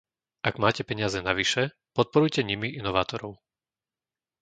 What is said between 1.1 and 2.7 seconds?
navyše, podporujte nimi